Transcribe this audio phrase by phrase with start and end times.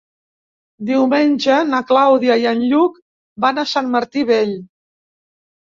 [0.87, 2.99] Diumenge na Clàudia i en Lluc
[3.47, 4.61] van a Sant Martí Vell.